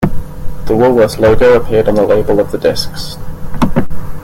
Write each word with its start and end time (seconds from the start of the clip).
The 0.65 0.75
Woolworth's 0.75 1.19
logo 1.19 1.53
appeared 1.53 1.87
on 1.87 1.93
the 1.93 2.01
label 2.01 2.39
of 2.39 2.49
the 2.51 2.57
discs. 2.57 3.17